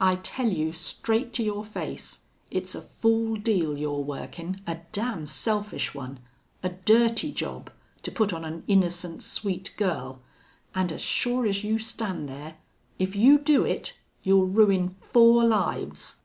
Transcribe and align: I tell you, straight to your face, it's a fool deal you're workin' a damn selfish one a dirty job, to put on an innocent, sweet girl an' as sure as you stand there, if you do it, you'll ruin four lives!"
I 0.00 0.14
tell 0.16 0.48
you, 0.48 0.72
straight 0.72 1.34
to 1.34 1.42
your 1.42 1.62
face, 1.62 2.20
it's 2.50 2.74
a 2.74 2.80
fool 2.80 3.36
deal 3.36 3.76
you're 3.76 4.00
workin' 4.02 4.62
a 4.66 4.78
damn 4.90 5.26
selfish 5.26 5.92
one 5.94 6.18
a 6.62 6.70
dirty 6.70 7.30
job, 7.30 7.70
to 8.02 8.10
put 8.10 8.32
on 8.32 8.42
an 8.42 8.64
innocent, 8.66 9.22
sweet 9.22 9.74
girl 9.76 10.22
an' 10.74 10.90
as 10.92 11.02
sure 11.02 11.46
as 11.46 11.62
you 11.62 11.78
stand 11.78 12.26
there, 12.26 12.56
if 12.98 13.14
you 13.14 13.38
do 13.38 13.66
it, 13.66 13.98
you'll 14.22 14.46
ruin 14.46 14.88
four 14.88 15.44
lives!" 15.44 16.16